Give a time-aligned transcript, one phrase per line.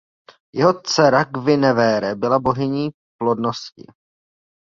[0.55, 3.85] Jeho dcera Gwynevere byla bohyní plodnosti.